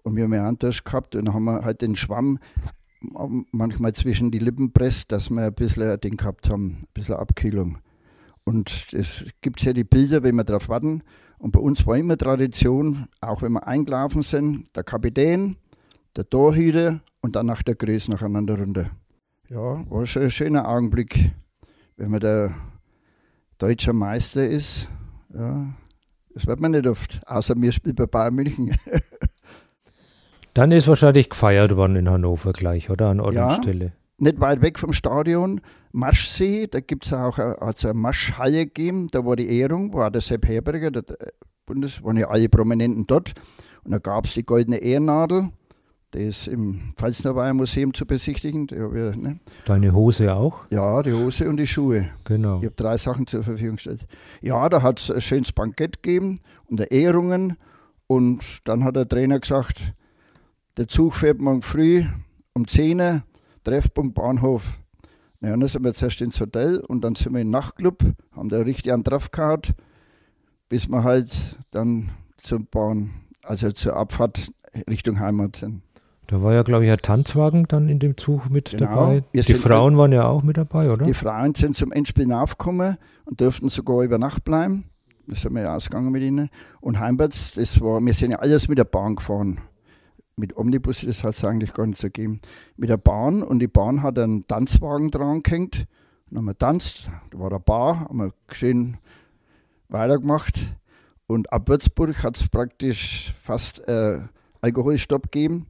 [0.03, 2.39] und wir haben eine Handtasche gehabt und haben halt den Schwamm
[3.01, 7.79] manchmal zwischen die Lippen presst, dass wir ein bisschen Ding gehabt haben, ein bisschen Abkühlung.
[8.45, 11.03] Und es gibt ja die Bilder, wenn wir darauf warten.
[11.39, 15.57] Und bei uns war immer Tradition, auch wenn wir eingelaufen sind, der Kapitän,
[16.17, 18.91] der Torhüter und dann nach der Größe nacheinander runter.
[19.49, 21.33] Ja, war schon ein schöner Augenblick,
[22.01, 22.55] wenn man der
[23.59, 24.89] deutsche Meister ist.
[25.35, 25.67] Ja,
[26.33, 28.75] das wird man nicht oft, außer mir spielt bei Bayern München.
[30.55, 33.11] Dann ist wahrscheinlich gefeiert worden in Hannover gleich, oder?
[33.11, 33.93] An Ort ja, und Stelle.
[34.17, 35.61] Nicht weit weg vom Stadion,
[35.93, 40.11] Maschsee, da gibt es auch eine, also eine Maschhalle gegeben, da war die Ehrung, war
[40.11, 41.05] der Sepp Herberger, der
[41.67, 43.35] Bundes, waren ja alle Prominenten dort.
[43.85, 45.51] Und da gab es die goldene Ehrennadel,
[46.15, 48.67] ist im Pfalznerweiher Museum zu besichtigen.
[48.71, 49.39] Ich, ne?
[49.65, 50.67] Deine Hose auch?
[50.71, 52.11] Ja, die Hose und die Schuhe.
[52.25, 52.59] Genau.
[52.59, 54.07] Ich habe drei Sachen zur Verfügung gestellt.
[54.41, 57.57] Ja, da hat es ein schönes Bankett gegeben und Ehrungen.
[58.07, 59.95] Und dann hat der Trainer gesagt,
[60.77, 62.05] der Zug fährt morgen früh
[62.55, 63.23] um 10 Uhr,
[63.63, 64.81] Treffpunkt Bahnhof.
[65.41, 68.59] Ja, dann sind wir zuerst ins Hotel und dann sind wir im Nachtclub, haben da
[68.59, 69.75] richtig einen drauf gehabt,
[70.69, 73.11] bis wir halt dann zur Bahn,
[73.43, 74.53] also zur Abfahrt
[74.89, 75.83] Richtung Heimat sind.
[76.31, 78.87] Da war ja, glaube ich, ein Tanzwagen dann in dem Zug mit genau.
[78.87, 79.25] dabei.
[79.33, 81.05] Wir die Frauen waren ja auch mit dabei, oder?
[81.05, 84.85] Die Frauen sind zum Endspiel nachgekommen und durften sogar über Nacht bleiben.
[85.27, 86.49] Da sind wir ja ausgegangen mit ihnen.
[86.81, 89.61] Und heimwärts, das war, wir sind ja alles mit der Bahn gefahren
[90.37, 92.41] mit Omnibus ist es eigentlich gar nicht so gegeben.
[92.77, 95.87] Mit der Bahn und die Bahn hat einen Tanzwagen dran gehängt.
[96.31, 98.97] Dann haben wir tanzt, da war eine Bar, haben wir schön
[99.89, 100.75] weitergemacht.
[101.27, 104.21] Und ab Würzburg hat es praktisch fast äh,
[104.63, 105.67] Alkoholstopp gegeben,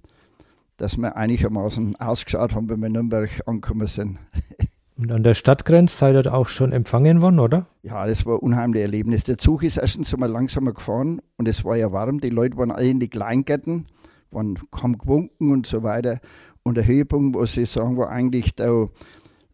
[0.80, 4.18] dass wir einigermaßen ausgeschaut haben, wenn wir in Nürnberg angekommen sind.
[4.96, 7.66] Und an der Stadtgrenze seid ihr auch schon empfangen worden, oder?
[7.82, 9.24] Ja, das war ein unheimliches Erlebnis.
[9.24, 12.20] Der Zug ist erstens einmal langsamer gefahren und es war ja warm.
[12.20, 13.86] Die Leute waren alle in die Kleingärten
[14.30, 16.18] waren, haben gewunken und so weiter.
[16.62, 18.88] Und der Höhepunkt, was ich sagen, war eigentlich da,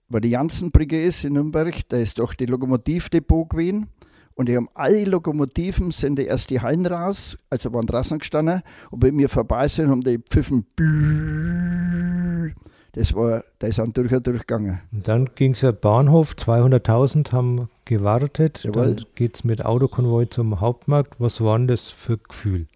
[0.09, 3.89] wo die Jansenbrücke ist in Nürnberg, da ist doch die Lokomotivdepot gewesen.
[4.37, 8.61] Und die haben alle Lokomotiven, sind die erst die Hallen raus, also waren draußen gestanden.
[8.91, 10.67] Und wenn wir vorbei sind, haben die pfiffen.
[12.93, 14.81] Das war, da ist ein durch und durchgegangen.
[14.91, 18.63] Und dann ging es ja Bahnhof, 200.000 haben gewartet.
[18.65, 18.95] Jawohl.
[18.95, 21.21] Dann geht es mit Autokonvoi zum Hauptmarkt.
[21.21, 22.69] Was war denn das für Gefühl?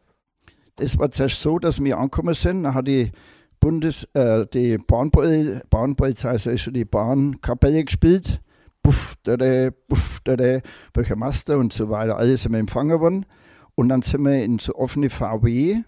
[0.78, 2.64] Es war zuerst so, dass wir angekommen sind.
[2.64, 3.12] Dann hat die
[3.60, 8.42] Bundes, äh, die Bahnpol Bahnpolizei, also schon die Bahnkapelle gespielt.
[8.82, 10.62] Puff, dade, puff, dade,
[10.92, 12.16] Bürgermeister und so weiter.
[12.16, 13.26] Alles sind wir empfangen worden.
[13.74, 15.82] Und dann sind wir in so offene VW.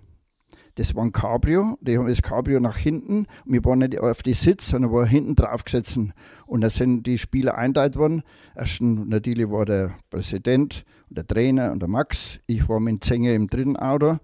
[0.76, 1.76] Das war ein Cabrio.
[1.82, 3.26] Die haben das Cabrio nach hinten.
[3.44, 5.98] Und wir waren nicht auf die Sitz, sondern waren hinten drauf gesetzt.
[6.46, 8.22] Und da sind die Spieler einteilt worden.
[8.56, 12.40] Erstens natürlich war der Präsident und der Trainer und der Max.
[12.46, 14.18] Ich war mit Zenge im dritten Auto.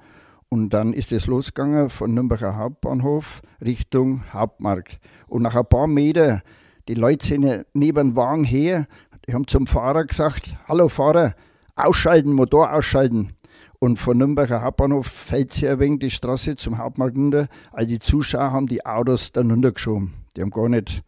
[0.49, 4.99] Und dann ist es losgegangen von Nürnberger Hauptbahnhof Richtung Hauptmarkt.
[5.27, 6.43] Und nach ein paar Meter,
[6.89, 8.87] die Leute sind neben dem Wagen her,
[9.27, 11.35] die haben zum Fahrer gesagt, hallo Fahrer,
[11.77, 13.35] ausschalten, Motor ausschalten.
[13.79, 17.49] Und von Nürnberger Hauptbahnhof fällt sie ein wenig die Straße zum Hauptmarkt runter.
[17.73, 20.15] All die Zuschauer haben die Autos dann runtergeschoben.
[20.37, 21.05] Die haben gar nicht,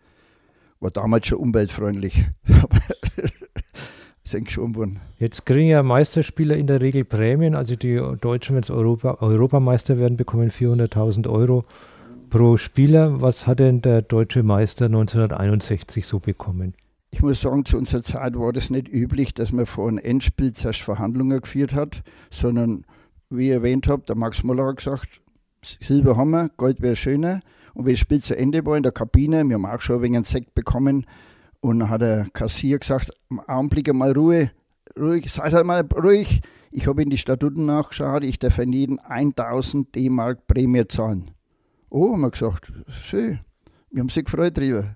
[0.78, 2.26] war damals schon umweltfreundlich.
[4.22, 5.00] sind geschoben worden.
[5.18, 7.54] Jetzt kriegen ja Meisterspieler in der Regel Prämien.
[7.56, 11.64] Also die Deutschen, wenn sie Europa, Europameister werden, bekommen 400.000 Euro
[12.30, 13.20] pro Spieler.
[13.20, 16.74] Was hat denn der deutsche Meister 1961 so bekommen?
[17.10, 20.52] Ich muss sagen, zu unserer Zeit war das nicht üblich, dass man vor einem Endspiel
[20.52, 22.84] zuerst Verhandlungen geführt hat, sondern,
[23.28, 25.20] wie ich erwähnt habe, der Max Muller hat gesagt,
[25.62, 27.40] Silber haben wir, Gold wäre schöner.
[27.74, 30.02] Und wie das Spiel zu Ende war in der Kabine, wir haben auch schon ein
[30.02, 31.04] wenig einen Sekt bekommen,
[31.60, 33.10] und dann hat der Kassier gesagt,
[33.46, 34.50] Augenblick mal Ruhe,
[34.98, 36.40] ruhig, seid halt mal ruhig.
[36.70, 41.32] Ich habe in die Statuten nachgeschaut, ich darf an jeden 1000 D-Mark Prämie zahlen.
[41.92, 43.40] Oh, haben wir gesagt, schön.
[43.90, 44.94] Wir haben sich gefreut drüber.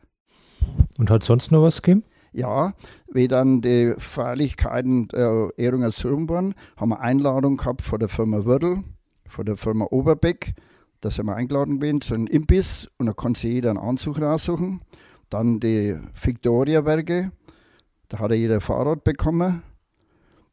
[0.97, 2.05] Und hat sonst noch was gegeben?
[2.33, 2.73] Ja,
[3.13, 8.09] wie dann die Feierlichkeiten der Ehrung als rum waren, haben wir Einladung gehabt von der
[8.09, 8.85] Firma Würdel,
[9.29, 10.55] von der Firma Oberbeck.
[11.01, 14.21] Da sind wir eingeladen gewesen zu einem Imbiss und da konnte sich jeder einen Anzug
[14.21, 14.81] raussuchen.
[15.31, 17.33] Dann die Victoria-Werke,
[18.09, 19.65] da hat jeder ein Fahrrad bekommen.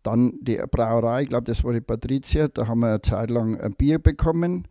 [0.02, 3.62] Dann die Brauerei, ich glaube, das war die Patricia, da haben wir eine Zeit lang
[3.62, 4.68] ein Bier bekommen.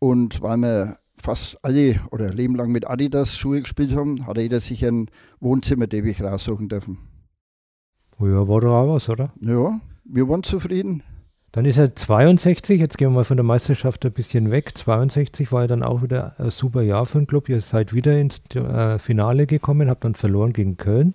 [0.00, 4.58] Und weil wir fast alle oder Leben lang mit Adidas Schuhe gespielt haben, hat jeder
[4.58, 5.08] sich ein
[5.40, 6.98] Wohnzimmerteppich raussuchen dürfen.
[8.18, 9.32] Ja, war da auch was, oder?
[9.40, 11.02] Ja, wir waren zufrieden.
[11.52, 14.76] Dann ist er 62, jetzt gehen wir mal von der Meisterschaft ein bisschen weg.
[14.76, 17.48] 62 war ja dann auch wieder ein super Jahr für den Club.
[17.48, 21.14] Ihr seid wieder ins äh, Finale gekommen, habt dann verloren gegen Köln.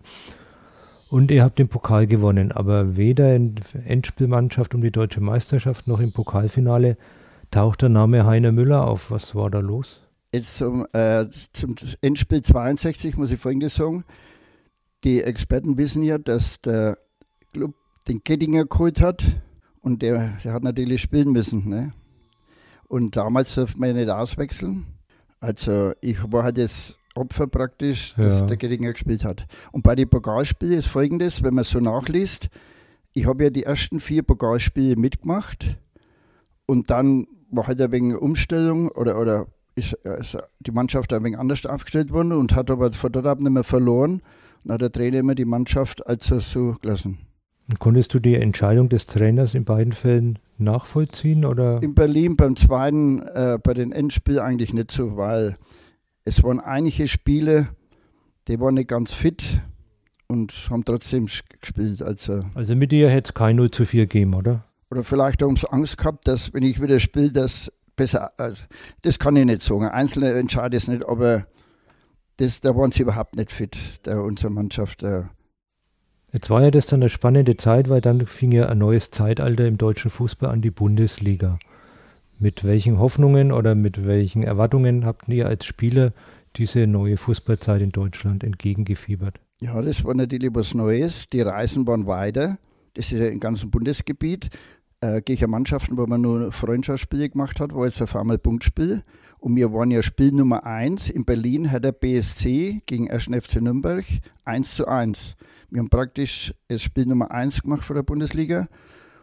[1.09, 5.99] Und ihr habt den Pokal gewonnen, aber weder in Endspielmannschaft um die deutsche Meisterschaft noch
[5.99, 6.97] im Pokalfinale
[7.51, 9.11] taucht der Name Heiner Müller auf.
[9.11, 10.01] Was war da los?
[10.33, 14.03] Jetzt zum, äh, zum Endspiel 62 muss ich Folgendes sagen.
[15.03, 16.97] Die Experten wissen ja, dass der
[17.53, 17.75] Club
[18.07, 19.23] den Gettinger geholt hat
[19.81, 21.69] und der, der hat natürlich spielen müssen.
[21.69, 21.93] Ne?
[22.87, 24.85] Und damals durfte man nicht auswechseln.
[25.39, 28.45] Also ich war halt das Opfer praktisch, dass ja.
[28.47, 29.45] der Geringer gespielt hat.
[29.71, 32.49] Und bei den Pokalspielen ist folgendes, wenn man so nachliest,
[33.13, 35.77] ich habe ja die ersten vier Pokalspiele mitgemacht
[36.67, 41.37] und dann war halt ein wenig Umstellung oder, oder ist also die Mannschaft ein wenig
[41.37, 44.13] anders aufgestellt worden und hat aber von dort ab nicht mehr verloren.
[44.13, 44.21] Und
[44.65, 47.19] dann hat der Trainer immer die Mannschaft also so gelassen.
[47.79, 51.43] Konntest du die Entscheidung des Trainers in beiden Fällen nachvollziehen?
[51.43, 51.83] Oder?
[51.83, 55.57] In Berlin beim zweiten, äh, bei den Endspielen eigentlich nicht so, weil
[56.23, 57.67] es waren einige Spiele,
[58.47, 59.61] die waren nicht ganz fit
[60.27, 62.01] und haben trotzdem gespielt.
[62.01, 64.63] Also, also mit dir hätte es kein 0 zu 4 gegeben, oder?
[64.89, 68.31] Oder vielleicht haben sie Angst gehabt, dass wenn ich wieder spiele, das besser.
[68.37, 68.63] Also,
[69.01, 69.85] das kann ich nicht sagen.
[69.87, 71.45] Einzelne entscheiden es nicht, aber
[72.37, 75.01] das, da waren sie überhaupt nicht fit, der, unsere Mannschaft.
[75.01, 75.29] Der,
[76.31, 79.65] Jetzt war ja das dann eine spannende Zeit, weil dann fing ja ein neues Zeitalter
[79.65, 81.57] im deutschen Fußball an, die Bundesliga.
[82.39, 86.13] Mit welchen Hoffnungen oder mit welchen Erwartungen habt ihr als Spieler
[86.55, 89.39] diese neue Fußballzeit in Deutschland entgegengefiebert?
[89.59, 91.29] Ja, das war natürlich was Neues.
[91.29, 92.59] Die Reisen waren weiter.
[92.93, 94.49] Das ist ja im ganzen Bundesgebiet.
[94.99, 99.03] Äh, gegen Mannschaften, wo man nur Freundschaftsspiele gemacht hat, war jetzt auf einmal Punktspiel.
[99.37, 101.09] Und wir waren ja Spiel Nummer 1.
[101.09, 103.25] In Berlin hat der BSC gegen 1.
[103.25, 104.03] FC Nürnberg
[104.45, 105.35] 1 zu 1.
[105.69, 108.67] Wir haben praktisch das Spiel Nummer 1 gemacht für der Bundesliga.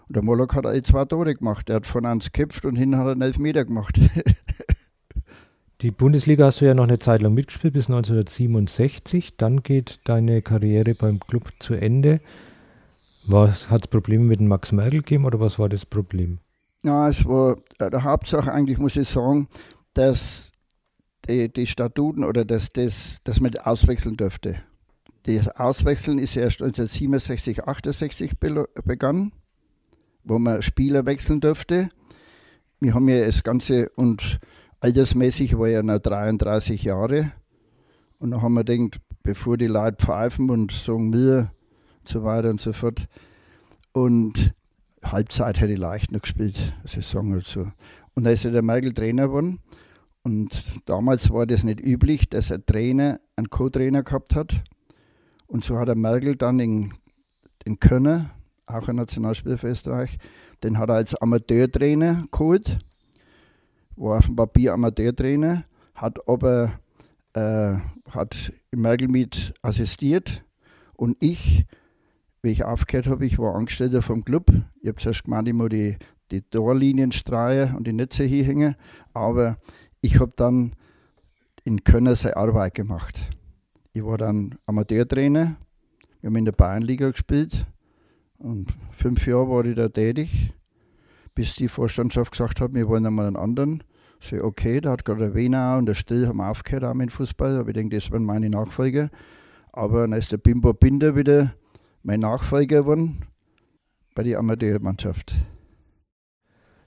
[0.06, 1.68] Und der Moloch hat alle zwei Tore gemacht.
[1.70, 3.98] Er hat von eins geköpft und hinten hat er einen Elfmeter gemacht.
[5.80, 9.36] Die Bundesliga hast du ja noch eine Zeit lang mitgespielt, bis 1967.
[9.36, 12.20] Dann geht deine Karriere beim Club zu Ende.
[13.30, 16.38] Hat es Probleme mit dem Max Merkel gegeben oder was war das Problem?
[16.82, 19.48] Ja, es war der Hauptsache eigentlich, muss ich sagen,
[19.94, 20.52] dass
[21.28, 24.60] die, die Statuten oder dass, das, dass man auswechseln dürfte.
[25.22, 28.32] Das Auswechseln ist erst 1967, 68
[28.84, 29.32] begann,
[30.22, 31.88] wo man Spieler wechseln durfte.
[32.80, 34.38] Wir haben ja das Ganze und
[34.80, 37.32] altersmäßig war ja noch 33 Jahre.
[38.18, 41.50] Und dann haben wir gedacht, bevor die Leute pfeifen und sagen und
[42.08, 43.06] so weiter und so fort.
[43.92, 44.54] Und
[45.02, 47.66] Halbzeit hätte ich leicht noch gespielt, Saison oder so.
[48.14, 49.60] Und da ist ja der Merkel Trainer geworden.
[50.22, 54.64] Und damals war das nicht üblich, dass ein Trainer einen Co-Trainer gehabt hat.
[55.46, 56.94] Und so hat der Merkel dann den,
[57.66, 58.30] den Könner,
[58.66, 60.18] auch ein Nationalspieler für Österreich,
[60.62, 62.78] den hat er als Amateurtrainer geholt,
[63.96, 65.64] war auf dem Papier Amateurtrainer,
[65.94, 66.80] hat aber
[67.34, 67.76] äh,
[68.10, 70.42] hat Merkel mit assistiert
[70.94, 71.66] und ich,
[72.44, 74.52] wie ich aufgehört habe, ich war Angestellter vom Club.
[74.82, 75.96] Ich habe zuerst gemeint, ich muss die,
[76.30, 78.76] die Torlinien streichen und die Netze hier hängen,
[79.14, 79.56] aber
[80.02, 80.76] ich habe dann
[81.64, 83.18] in Köln seine Arbeit gemacht.
[83.94, 85.56] Ich war dann Amateurtrainer.
[86.20, 87.66] Wir haben in der Bayernliga gespielt.
[88.36, 90.52] Und fünf Jahre war ich da tätig,
[91.34, 93.82] bis die Vorstandschaft gesagt hat, wir wollen einmal einen anderen.
[94.20, 97.56] So, okay, da hat gerade der Wiener und der Still haben aufgehört auch mit Fußball.
[97.56, 99.08] Aber ich denke, das waren meine Nachfolger.
[99.72, 101.54] Aber dann ist der Bimbo Binder wieder
[102.04, 103.22] mein Nachfolger geworden
[104.14, 105.34] bei der Amateurmannschaft.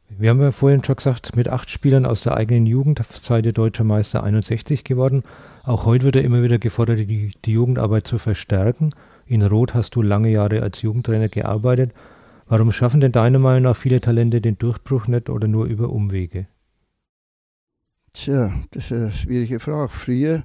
[0.09, 3.51] Wir haben ja vorhin schon gesagt, mit acht Spielern aus der eigenen Jugend seid ihr
[3.51, 5.23] deutscher Meister 61 geworden.
[5.63, 8.91] Auch heute wird er immer wieder gefordert, die, die Jugendarbeit zu verstärken.
[9.25, 11.93] In Rot hast du lange Jahre als Jugendtrainer gearbeitet.
[12.47, 16.47] Warum schaffen denn deiner Meinung nach viele Talente den Durchbruch nicht oder nur über Umwege?
[18.13, 19.89] Tja, das ist eine schwierige Frage.
[19.89, 20.43] Früher,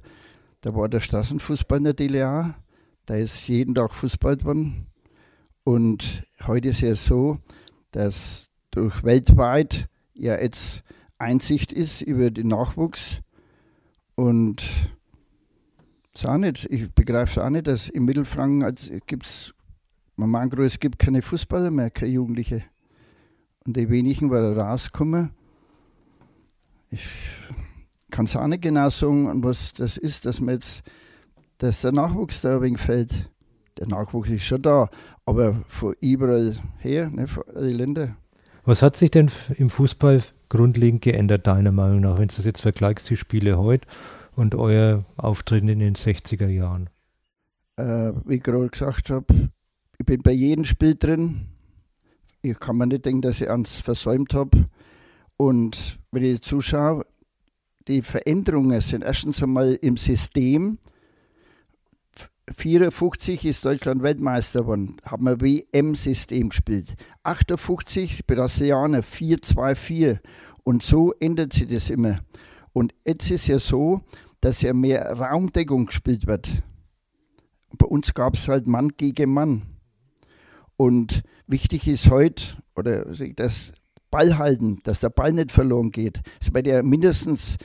[0.62, 2.56] da war der Straßenfußball in der DLA,
[3.06, 4.86] da ist jeden Tag Fußball geworden.
[5.64, 7.38] Und heute ist es so,
[7.90, 10.82] dass durch weltweit ja jetzt
[11.18, 13.20] Einsicht ist über den Nachwuchs.
[14.14, 14.62] Und
[16.14, 19.54] es auch nicht, ich begreife es auch nicht, dass im Mittelfranken als, gibt's,
[20.16, 22.64] man meint, es gibt keine Fußballer mehr, keine Jugendliche.
[23.64, 25.30] Und die wenigen, weil da rauskommen,
[26.90, 27.08] ich
[28.10, 30.82] kann es auch nicht genau sagen, was das ist, dass man jetzt,
[31.62, 33.26] dass der Nachwuchs da ein wenig.
[33.78, 34.90] Der Nachwuchs ist schon da,
[35.24, 38.16] aber von überall her, ne, von den Ländern.
[38.64, 42.60] Was hat sich denn im Fußball grundlegend geändert, deiner Meinung nach, wenn du das jetzt
[42.60, 43.86] vergleichst, die Spiele heute
[44.34, 46.90] und euer Auftreten in den 60er Jahren?
[47.76, 49.50] Äh, wie ich gerade gesagt habe,
[49.98, 51.46] ich bin bei jedem Spiel drin.
[52.42, 54.66] Ich kann mir nicht denken, dass ich eins versäumt habe.
[55.36, 57.06] Und wenn ich zuschaue,
[57.86, 60.78] die Veränderungen sind erstens einmal im System.
[62.50, 66.94] 54 ist Deutschland Weltmeister geworden, haben wir WM-System gespielt.
[67.22, 70.18] 58 Brasilianer 4-2-4
[70.64, 72.20] und so ändert sich das immer.
[72.72, 74.00] Und jetzt ist ja so,
[74.40, 76.62] dass ja mehr Raumdeckung gespielt wird.
[77.78, 79.62] Bei uns gab es halt Mann gegen Mann.
[80.76, 83.04] Und wichtig ist heute, oder
[83.36, 83.72] das
[84.10, 86.20] Ball halten, dass der Ball nicht verloren geht.
[86.40, 87.56] Es wird ja mindestens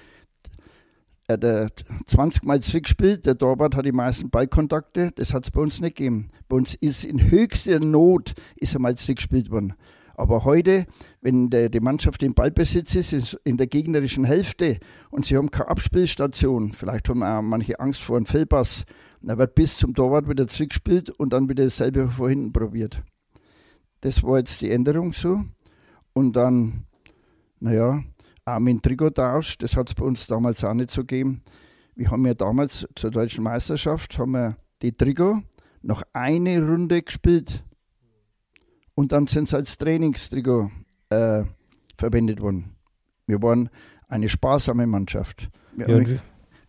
[1.27, 1.69] äh, der
[2.05, 5.97] 20 Mal zurückspielt, der Torwart hat die meisten Ballkontakte, das hat es bei uns nicht
[5.97, 6.29] gegeben.
[6.47, 9.73] Bei uns ist in höchster Not ist er mal zurückgespielt worden.
[10.15, 10.87] Aber heute,
[11.21, 14.79] wenn der, die Mannschaft im Ballbesitz ist, ist, in der gegnerischen Hälfte
[15.11, 18.85] und sie haben keine Abspielstation, vielleicht haben auch manche Angst vor einem Fehlpass,
[19.21, 23.03] dann wird bis zum Torwart wieder zurückgespielt und dann wieder dasselbe von hinten probiert.
[24.01, 25.43] Das war jetzt die Änderung so.
[26.13, 26.85] Und dann,
[27.59, 28.03] naja,
[28.55, 31.41] dem Trikottausch, das hat es bei uns damals auch nicht so gegeben.
[31.95, 35.41] Wir haben ja damals zur deutschen Meisterschaft haben wir die Trikot
[35.81, 37.63] noch eine Runde gespielt
[38.93, 40.71] und dann sind sie als Trainingstrikot
[41.09, 41.43] äh,
[41.97, 42.75] verwendet worden.
[43.25, 43.69] Wir waren
[44.07, 45.49] eine sparsame Mannschaft.
[45.75, 46.19] Wir ja, haben für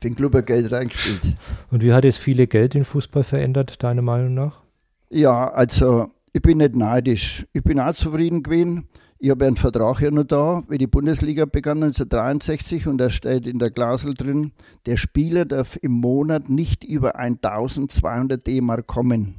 [0.02, 1.36] den Club Geld reingespielt.
[1.70, 4.62] Und wie hat es viele Geld in Fußball verändert, deiner Meinung nach?
[5.10, 7.46] Ja, also ich bin nicht neidisch.
[7.52, 8.88] Ich bin auch zufrieden gewesen.
[9.20, 13.48] Ich habe einen Vertrag ja noch da, wie die Bundesliga begann 1963 und da steht
[13.48, 14.52] in der Klausel drin,
[14.86, 19.34] der Spieler darf im Monat nicht über 1200 D-Mark kommen.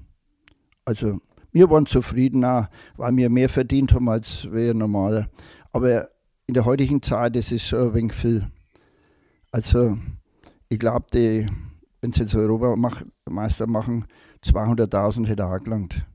[0.83, 1.19] Also
[1.53, 5.29] wir waren zufrieden, auch, weil wir mehr verdient haben als wir normal.
[5.71, 6.09] Aber
[6.45, 8.47] in der heutigen Zeit ist schon ein wenig viel.
[9.51, 9.97] Also
[10.67, 14.05] ich glaube, wenn sie jetzt Europameister machen,
[14.43, 16.05] 200.000 hätte auch gelangt.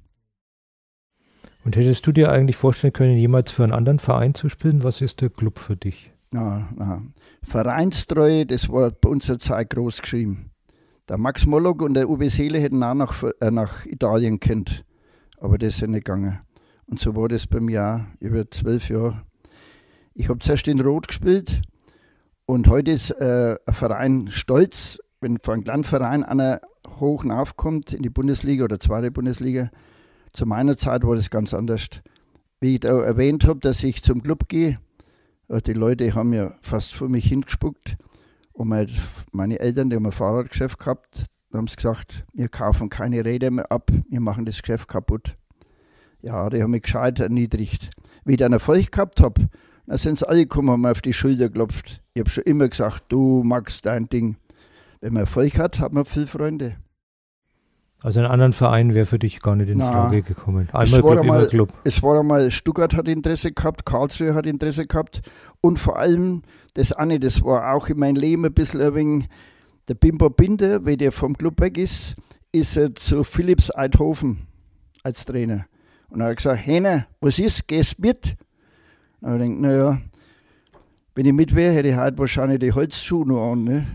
[1.64, 4.84] Und hättest du dir eigentlich vorstellen können, jemals für einen anderen Verein zu spielen?
[4.84, 6.12] Was ist der Club für dich?
[6.32, 7.02] Na, na.
[7.42, 10.50] Vereinstreue, das war bei unserer Zeit groß geschrieben.
[11.08, 14.84] Der Max Mollock und der Uwe Seele hätten auch nach, äh, nach Italien kennt,
[15.38, 16.40] aber das ist ja nicht gegangen.
[16.86, 19.22] Und so war das bei mir auch über zwölf Jahre.
[20.14, 21.62] Ich habe zuerst in Rot gespielt
[22.46, 26.60] und heute ist äh, ein Verein stolz, wenn von einem kleinen Verein einer
[27.00, 29.70] hoch aufkommt in die Bundesliga oder zweite Bundesliga,
[30.34, 31.88] zu meiner Zeit war das ganz anders.
[32.60, 34.78] Wie ich da erwähnt habe, dass ich zum Club gehe,
[35.48, 37.96] äh, die Leute haben ja fast vor mich hingespuckt.
[38.52, 38.68] Und
[39.32, 43.70] meine Eltern, die haben ein Fahrradgeschäft gehabt, haben sie gesagt, wir kaufen keine Räder mehr
[43.70, 45.36] ab, wir machen das Geschäft kaputt.
[46.20, 47.90] Ja, die haben mich gescheit erniedrigt.
[48.24, 49.48] Wie ich dann Erfolg gehabt habe,
[49.86, 52.02] dann sind sie alle gekommen haben mir auf die Schulter geklopft.
[52.14, 54.36] Ich habe schon immer gesagt, du magst dein Ding.
[55.00, 56.76] Wenn man Erfolg hat, hat man viele Freunde.
[58.04, 60.68] Also einen anderen Verein wäre für dich gar nicht in Frage gekommen.
[60.74, 61.72] Einmal Club, einmal, immer Club.
[61.84, 65.22] Es war einmal, Stuttgart hat Interesse gehabt, Karlsruhe hat Interesse gehabt
[65.62, 66.42] und vor allem
[66.74, 69.28] das eine, das war auch in meinem Leben ein bisschen ein wenig,
[69.88, 72.14] der Bimbo Binder, wenn der vom Club weg ist,
[72.52, 74.48] ist er zu Philips Eidhofen
[75.02, 75.64] als Trainer.
[76.10, 78.36] Und er hat gesagt, Henner, was ist, gehst mit?
[79.22, 79.98] Und ich denke, naja,
[81.14, 83.64] wenn ich mit wäre, hätte ich halt wahrscheinlich die Holzschuhe noch an.
[83.64, 83.86] Ne?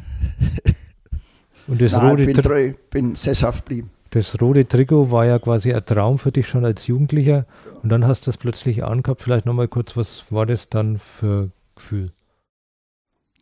[1.68, 3.92] Und das Nein, rote bin treu, bin sesshaft geblieben.
[4.12, 7.46] Das rote Trikot war ja quasi ein Traum für dich schon als Jugendlicher
[7.84, 9.22] und dann hast du das plötzlich angehabt.
[9.22, 12.12] Vielleicht nochmal kurz, was war das dann für Gefühl?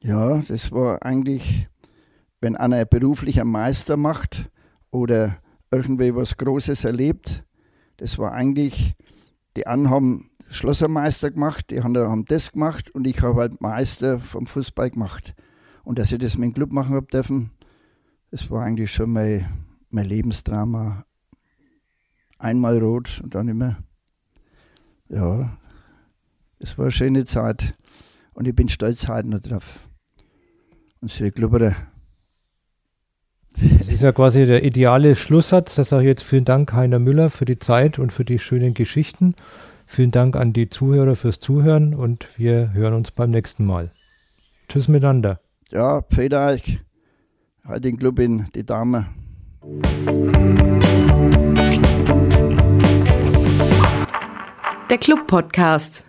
[0.02, 1.70] Ja, das war eigentlich,
[2.42, 4.50] wenn einer beruflicher Meister macht
[4.92, 5.38] oder
[5.72, 7.46] irgendwie was Großes erlebt,
[7.98, 8.96] das war eigentlich,
[9.56, 14.20] die anderen haben Schlossermeister gemacht, die anderen haben das gemacht und ich habe halt Meister
[14.20, 15.34] vom Fußball gemacht.
[15.84, 17.52] Und dass ich das mit dem Club machen habe dürfen,
[18.32, 19.48] das war eigentlich schon mein
[19.90, 21.06] mein Lebensdrama.
[22.40, 23.78] Einmal rot und dann immer.
[25.10, 25.58] Ja,
[26.60, 27.74] es war eine schöne Zeit
[28.34, 29.80] und ich bin stolz heute noch drauf.
[31.02, 31.76] Und sie Glubberer.
[33.80, 35.76] Das ist ja quasi der ideale Schlusssatz.
[35.76, 38.74] Da sage ich jetzt vielen Dank, Heiner Müller, für die Zeit und für die schönen
[38.74, 39.36] Geschichten.
[39.88, 43.92] Vielen Dank an die Zuhörer fürs Zuhören und wir hören uns beim nächsten Mal.
[44.68, 45.40] Tschüss miteinander.
[45.72, 46.80] Ja, euch.
[47.64, 49.08] Halt den Club in die Dame.
[54.90, 56.06] Der Club Podcast.